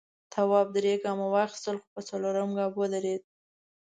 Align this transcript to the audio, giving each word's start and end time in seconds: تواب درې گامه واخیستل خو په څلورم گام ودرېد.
تواب 0.33 0.67
درې 0.77 0.93
گامه 1.03 1.27
واخیستل 1.31 1.77
خو 1.81 1.87
په 1.93 2.01
څلورم 2.09 2.49
گام 2.57 2.71
ودرېد. 2.75 3.23